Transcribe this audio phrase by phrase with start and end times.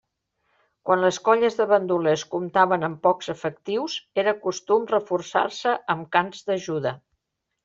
[0.89, 6.97] Quan les colles de bandolers comptaven amb pocs efectius, era costum reforçar-se amb cans d'ajuda.